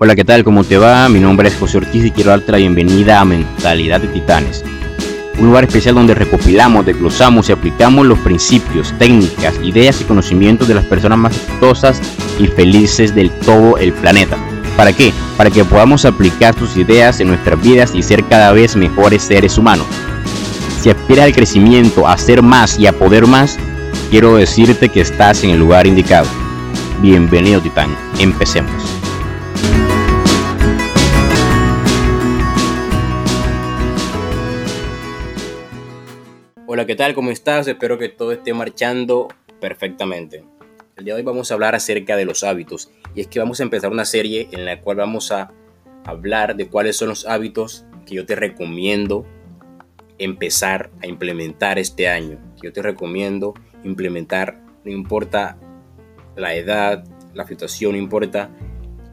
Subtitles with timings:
[0.00, 0.44] Hola, ¿qué tal?
[0.44, 1.08] ¿Cómo te va?
[1.08, 4.64] Mi nombre es José Ortiz y quiero darte la bienvenida a Mentalidad de Titanes.
[5.40, 10.74] Un lugar especial donde recopilamos, desglosamos y aplicamos los principios, técnicas, ideas y conocimientos de
[10.74, 12.00] las personas más exitosas
[12.38, 14.36] y felices del todo el planeta.
[14.76, 15.12] ¿Para qué?
[15.36, 19.58] Para que podamos aplicar sus ideas en nuestras vidas y ser cada vez mejores seres
[19.58, 19.86] humanos.
[20.80, 23.58] Si aspiras al crecimiento, a ser más y a poder más,
[24.12, 26.28] quiero decirte que estás en el lugar indicado.
[27.02, 28.97] Bienvenido Titán, empecemos.
[36.70, 37.14] Hola, ¿qué tal?
[37.14, 37.66] ¿Cómo estás?
[37.66, 39.28] Espero que todo esté marchando
[39.58, 40.44] perfectamente.
[40.98, 43.60] El día de hoy vamos a hablar acerca de los hábitos y es que vamos
[43.60, 45.50] a empezar una serie en la cual vamos a
[46.04, 49.24] hablar de cuáles son los hábitos que yo te recomiendo
[50.18, 52.38] empezar a implementar este año.
[52.62, 55.56] Yo te recomiendo implementar, no importa
[56.36, 58.50] la edad, la situación, no importa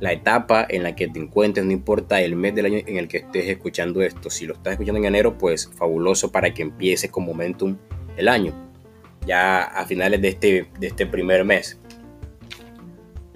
[0.00, 3.08] la etapa en la que te encuentres, no importa el mes del año en el
[3.08, 4.30] que estés escuchando esto.
[4.30, 7.76] Si lo estás escuchando en enero, pues fabuloso para que empieces con momentum
[8.16, 8.52] el año,
[9.26, 11.78] ya a finales de este, de este primer mes.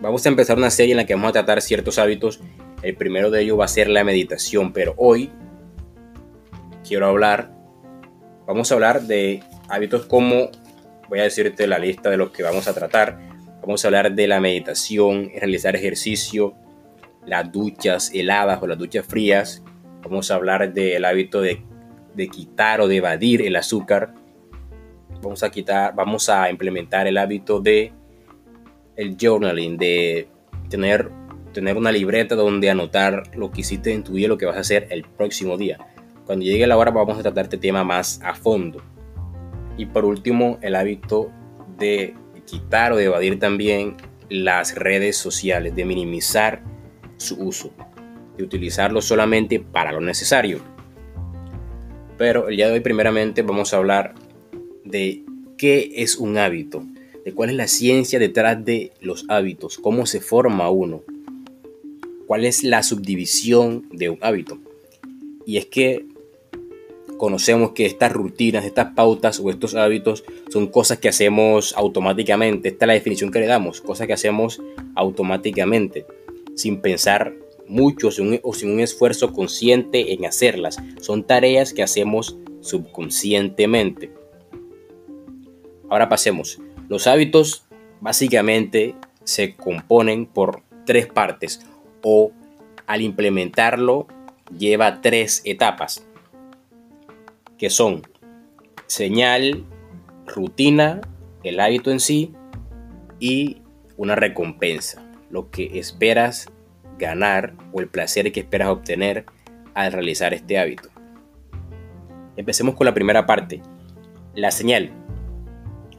[0.00, 2.40] Vamos a empezar una serie en la que vamos a tratar ciertos hábitos.
[2.82, 5.30] El primero de ellos va a ser la meditación, pero hoy
[6.86, 7.50] quiero hablar,
[8.46, 10.50] vamos a hablar de hábitos como,
[11.08, 13.35] voy a decirte la lista de los que vamos a tratar
[13.66, 16.54] Vamos a hablar de la meditación, realizar ejercicio,
[17.26, 19.64] las duchas heladas o las duchas frías.
[20.04, 21.64] Vamos a hablar del hábito de,
[22.30, 24.14] quitar o de evadir el azúcar.
[25.20, 27.92] Vamos a quitar, vamos a implementar el hábito de
[28.94, 30.28] el journaling, de
[30.70, 31.10] tener,
[31.52, 34.60] tener una libreta donde anotar lo que hiciste en tu día, lo que vas a
[34.60, 35.78] hacer el próximo día.
[36.24, 38.80] Cuando llegue la hora vamos a tratar este tema más a fondo.
[39.76, 41.32] Y por último, el hábito
[41.76, 42.14] de
[42.46, 43.96] quitar o de evadir también
[44.28, 46.62] las redes sociales, de minimizar
[47.16, 47.72] su uso,
[48.36, 50.60] de utilizarlo solamente para lo necesario.
[52.18, 54.14] Pero el día de hoy primeramente vamos a hablar
[54.84, 55.22] de
[55.58, 56.82] qué es un hábito,
[57.24, 61.02] de cuál es la ciencia detrás de los hábitos, cómo se forma uno,
[62.26, 64.58] cuál es la subdivisión de un hábito.
[65.44, 66.06] Y es que
[67.16, 72.68] conocemos que estas rutinas, estas pautas o estos hábitos son cosas que hacemos automáticamente.
[72.68, 74.62] Esta es la definición que le damos, cosas que hacemos
[74.94, 76.06] automáticamente,
[76.54, 77.34] sin pensar
[77.68, 80.78] mucho o sin un esfuerzo consciente en hacerlas.
[81.00, 84.10] Son tareas que hacemos subconscientemente.
[85.88, 86.60] Ahora pasemos.
[86.88, 87.64] Los hábitos
[88.00, 88.94] básicamente
[89.24, 91.60] se componen por tres partes
[92.02, 92.30] o
[92.86, 94.06] al implementarlo
[94.56, 96.06] lleva tres etapas
[97.58, 98.02] que son
[98.86, 99.64] señal,
[100.26, 101.00] rutina,
[101.42, 102.32] el hábito en sí
[103.18, 103.62] y
[103.96, 106.48] una recompensa, lo que esperas
[106.98, 109.26] ganar o el placer que esperas obtener
[109.74, 110.88] al realizar este hábito.
[112.36, 113.62] Empecemos con la primera parte,
[114.34, 114.90] la señal.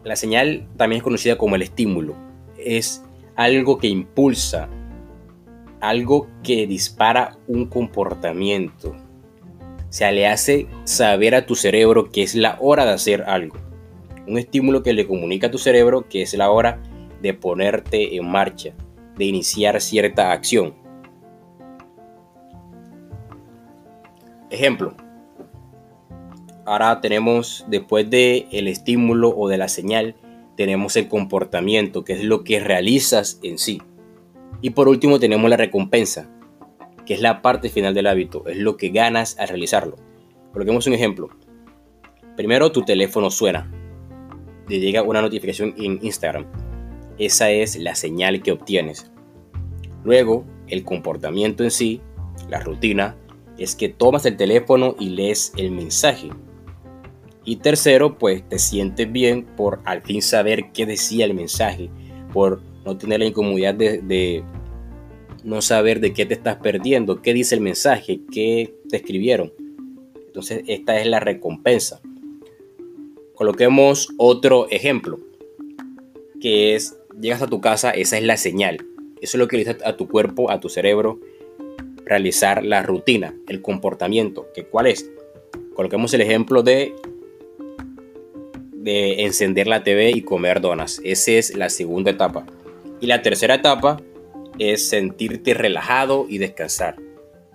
[0.04, 2.16] La señal también es conocida como el estímulo.
[2.58, 3.04] Es
[3.36, 4.70] algo que impulsa,
[5.82, 8.96] algo que dispara un comportamiento,
[9.90, 13.58] se le hace saber a tu cerebro que es la hora de hacer algo.
[14.28, 16.82] Un estímulo que le comunica a tu cerebro que es la hora
[17.22, 18.74] de ponerte en marcha,
[19.18, 20.76] de iniciar cierta acción.
[24.50, 24.96] Ejemplo.
[26.66, 30.16] Ahora tenemos, después del el estímulo o de la señal,
[30.58, 33.82] tenemos el comportamiento, que es lo que realizas en sí.
[34.62, 36.30] Y por último tenemos la recompensa,
[37.08, 39.96] que es la parte final del hábito, es lo que ganas al realizarlo.
[40.52, 41.30] Coloquemos un ejemplo.
[42.36, 43.72] Primero tu teléfono suena,
[44.68, 46.46] te llega una notificación en Instagram.
[47.18, 49.10] Esa es la señal que obtienes.
[50.04, 52.02] Luego, el comportamiento en sí,
[52.50, 53.16] la rutina,
[53.58, 56.30] es que tomas el teléfono y lees el mensaje.
[57.46, 61.90] Y tercero, pues te sientes bien por al fin saber qué decía el mensaje,
[62.34, 64.44] por no tener la incomodidad de,
[65.48, 69.54] no saber de qué te estás perdiendo, qué dice el mensaje, qué te escribieron.
[70.26, 72.02] Entonces esta es la recompensa.
[73.34, 75.22] Coloquemos otro ejemplo,
[76.42, 78.86] que es, llegas a tu casa, esa es la señal.
[79.22, 81.22] Eso es lo que le dice a tu cuerpo, a tu cerebro,
[82.04, 84.48] realizar la rutina, el comportamiento.
[84.54, 85.10] ¿Que ¿Cuál es?
[85.76, 86.94] Coloquemos el ejemplo de,
[88.74, 91.00] de encender la TV y comer donas.
[91.06, 92.46] Esa es la segunda etapa.
[93.00, 94.02] Y la tercera etapa
[94.60, 96.96] es sentirte relajado y descansar.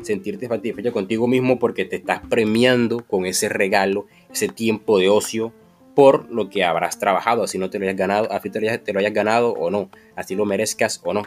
[0.02, 5.52] Sentirte satisfecho contigo mismo porque te estás premiando con ese regalo, ese tiempo de ocio
[5.94, 8.60] por lo que habrás trabajado, así no te lo hayas ganado, así te
[8.93, 11.22] lo hayas ganado o no, así lo merezcas o no.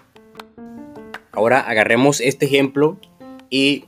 [1.32, 2.98] Ahora agarremos este ejemplo
[3.50, 3.86] y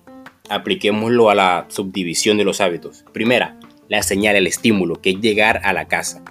[0.49, 3.05] apliquémoslo a la subdivisión de los hábitos.
[3.13, 6.23] Primera, la señal, el estímulo, que es llegar a la casa.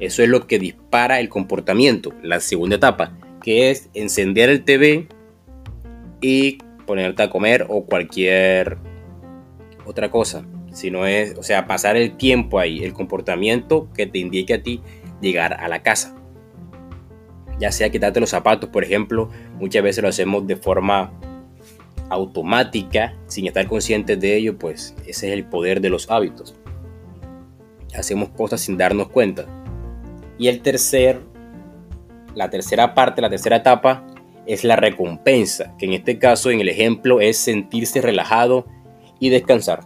[0.00, 2.12] Eso es lo que dispara el comportamiento.
[2.22, 5.08] La segunda etapa, que es encender el TV
[6.20, 8.78] y ponerte a comer o cualquier
[9.84, 10.44] otra cosa.
[10.72, 14.62] Si no es, o sea, pasar el tiempo ahí, el comportamiento que te indique a
[14.62, 14.80] ti
[15.20, 16.14] llegar a la casa.
[17.58, 21.12] Ya sea quitarte los zapatos, por ejemplo, muchas veces lo hacemos de forma
[22.08, 26.54] automática, sin estar conscientes de ello, pues ese es el poder de los hábitos.
[27.94, 29.46] Hacemos cosas sin darnos cuenta.
[30.38, 31.20] Y el tercer,
[32.34, 34.06] la tercera parte, la tercera etapa,
[34.46, 38.66] es la recompensa, que en este caso, en el ejemplo, es sentirse relajado
[39.20, 39.80] y descansar.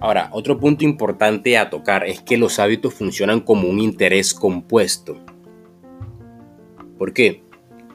[0.00, 5.16] Ahora, otro punto importante a tocar es que los hábitos funcionan como un interés compuesto.
[6.96, 7.42] ¿Por qué?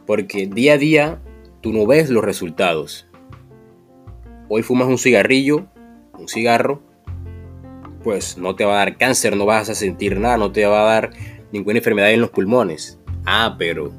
[0.06, 1.22] Porque día a día
[1.62, 3.08] tú no ves los resultados.
[4.50, 5.66] Hoy fumas un cigarrillo,
[6.20, 6.82] un cigarro,
[8.04, 10.82] pues no te va a dar cáncer, no vas a sentir nada, no te va
[10.82, 11.12] a dar
[11.54, 13.00] ninguna enfermedad en los pulmones.
[13.26, 13.94] Ah, pero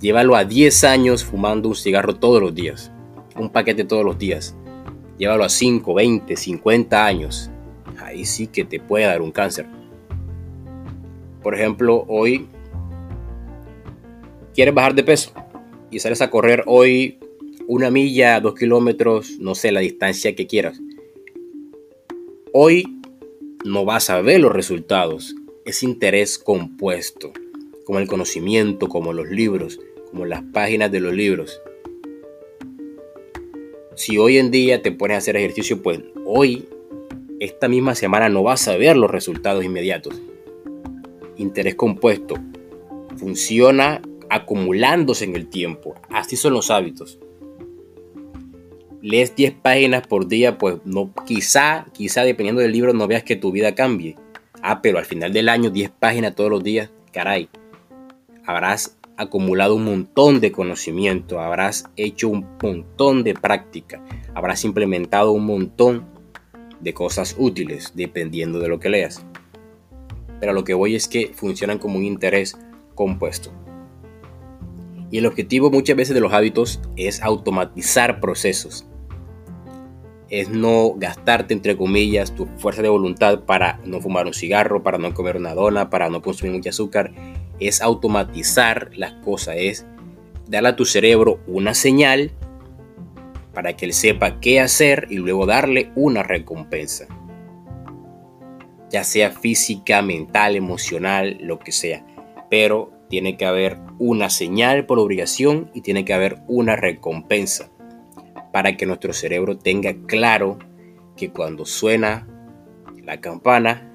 [0.00, 2.90] llévalo a 10 años fumando un cigarro todos los días,
[3.36, 4.56] un paquete todos los días.
[5.18, 7.50] Llévalo a 5, 20, 50 años.
[8.02, 9.66] Ahí sí que te puede dar un cáncer.
[11.42, 12.48] Por ejemplo, hoy
[14.54, 15.32] quieres bajar de peso
[15.90, 17.18] y sales a correr hoy
[17.68, 20.80] una milla, dos kilómetros, no sé, la distancia que quieras.
[22.52, 22.98] Hoy
[23.64, 25.34] no vas a ver los resultados.
[25.66, 27.32] Es interés compuesto,
[27.84, 31.60] como el conocimiento, como los libros, como las páginas de los libros.
[33.96, 36.68] Si hoy en día te pones a hacer ejercicio, pues hoy,
[37.40, 40.14] esta misma semana, no vas a ver los resultados inmediatos.
[41.36, 42.36] Interés compuesto.
[43.16, 45.96] Funciona acumulándose en el tiempo.
[46.10, 47.18] Así son los hábitos.
[49.02, 53.34] Lees 10 páginas por día, pues no, quizá, quizá dependiendo del libro no veas que
[53.34, 54.14] tu vida cambie.
[54.68, 57.48] Ah, pero al final del año 10 páginas todos los días, caray.
[58.44, 64.04] Habrás acumulado un montón de conocimiento, habrás hecho un montón de práctica,
[64.34, 66.06] habrás implementado un montón
[66.80, 69.24] de cosas útiles dependiendo de lo que leas.
[70.40, 72.58] Pero lo que voy es que funcionan como un interés
[72.96, 73.52] compuesto.
[75.12, 78.84] Y el objetivo muchas veces de los hábitos es automatizar procesos.
[80.28, 84.98] Es no gastarte, entre comillas, tu fuerza de voluntad para no fumar un cigarro, para
[84.98, 87.12] no comer una dona, para no consumir mucho azúcar.
[87.60, 89.86] Es automatizar las cosas, es
[90.48, 92.32] darle a tu cerebro una señal
[93.54, 97.06] para que él sepa qué hacer y luego darle una recompensa.
[98.90, 102.04] Ya sea física, mental, emocional, lo que sea.
[102.50, 107.70] Pero tiene que haber una señal por obligación y tiene que haber una recompensa
[108.56, 110.58] para que nuestro cerebro tenga claro
[111.14, 112.26] que cuando suena
[113.04, 113.94] la campana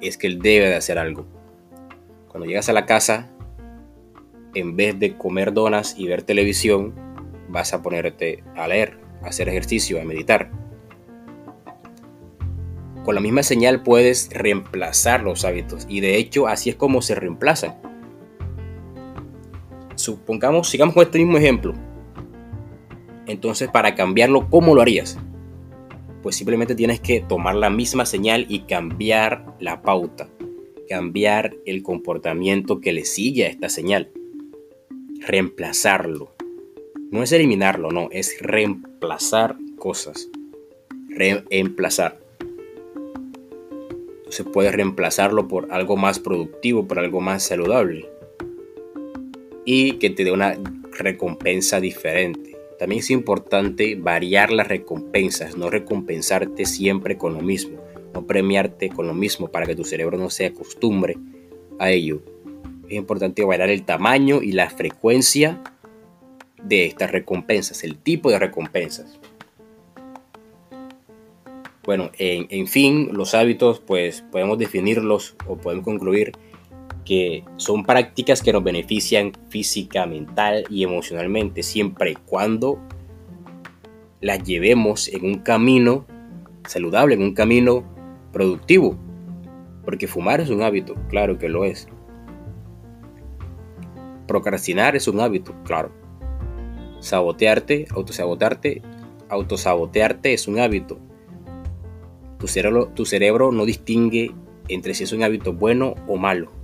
[0.00, 1.24] es que él debe de hacer algo.
[2.26, 3.30] Cuando llegas a la casa,
[4.54, 6.94] en vez de comer donas y ver televisión,
[7.48, 10.50] vas a ponerte a leer, a hacer ejercicio, a meditar.
[13.04, 17.14] Con la misma señal puedes reemplazar los hábitos y de hecho así es como se
[17.14, 17.76] reemplazan
[19.94, 21.72] supongamos, sigamos con este mismo ejemplo.
[23.26, 25.18] Entonces, para cambiarlo, ¿cómo lo harías?
[26.22, 30.28] Pues simplemente tienes que tomar la misma señal y cambiar la pauta,
[30.88, 34.10] cambiar el comportamiento que le sigue a esta señal,
[35.26, 36.34] reemplazarlo.
[37.10, 40.28] No es eliminarlo, no, es reemplazar cosas.
[41.08, 42.20] Reemplazar.
[44.18, 48.08] Entonces puedes reemplazarlo por algo más productivo, por algo más saludable
[49.66, 50.56] y que te dé una
[50.92, 52.55] recompensa diferente.
[52.78, 57.78] También es importante variar las recompensas, no recompensarte siempre con lo mismo,
[58.12, 61.16] no premiarte con lo mismo para que tu cerebro no se acostumbre
[61.78, 62.22] a ello.
[62.88, 65.62] Es importante variar el tamaño y la frecuencia
[66.62, 69.18] de estas recompensas, el tipo de recompensas.
[71.84, 76.32] Bueno, en, en fin, los hábitos pues podemos definirlos o podemos concluir
[77.06, 82.78] que son prácticas que nos benefician física, mental y emocionalmente, siempre y cuando
[84.20, 86.04] las llevemos en un camino
[86.66, 87.84] saludable, en un camino
[88.32, 88.98] productivo.
[89.84, 91.88] Porque fumar es un hábito, claro que lo es.
[94.26, 95.92] Procrastinar es un hábito, claro.
[96.98, 98.82] Sabotearte, autosabotarte,
[99.28, 100.98] autosabotearte es un hábito.
[102.40, 104.32] Tu cerebro, tu cerebro no distingue
[104.68, 106.55] entre si es un hábito bueno o malo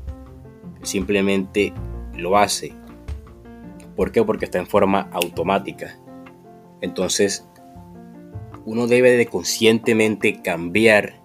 [0.83, 1.73] simplemente
[2.17, 2.73] lo hace.
[3.97, 4.23] ¿Por qué?
[4.23, 5.99] Porque está en forma automática.
[6.81, 7.47] Entonces,
[8.65, 11.21] uno debe de conscientemente cambiar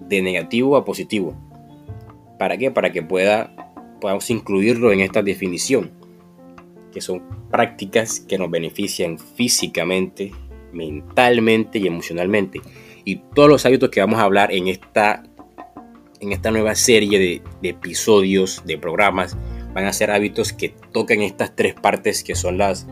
[0.00, 1.34] de negativo a positivo.
[2.38, 2.70] ¿Para qué?
[2.70, 5.90] Para que pueda, podamos incluirlo en esta definición,
[6.92, 10.32] que son prácticas que nos benefician físicamente,
[10.72, 12.60] mentalmente y emocionalmente.
[13.04, 15.24] Y todos los hábitos que vamos a hablar en esta,
[16.20, 19.36] en esta nueva serie de, de episodios, de programas,
[19.74, 22.86] van a ser hábitos que tocan estas tres partes que son las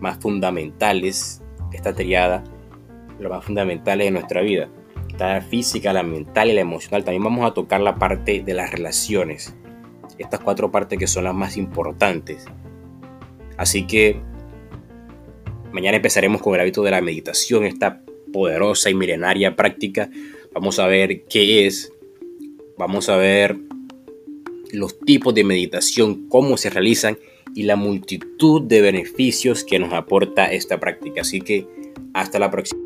[0.00, 2.44] más fundamentales esta triada,
[3.18, 4.68] lo más fundamentales de nuestra vida.
[5.18, 7.04] La física, la mental y la emocional.
[7.04, 9.54] También vamos a tocar la parte de las relaciones.
[10.18, 12.46] Estas cuatro partes que son las más importantes.
[13.56, 14.20] Así que
[15.72, 20.10] mañana empezaremos con el hábito de la meditación, esta poderosa y milenaria práctica.
[20.52, 21.92] Vamos a ver qué es.
[22.82, 23.56] Vamos a ver
[24.72, 27.16] los tipos de meditación, cómo se realizan
[27.54, 31.20] y la multitud de beneficios que nos aporta esta práctica.
[31.20, 31.64] Así que
[32.12, 32.82] hasta la próxima.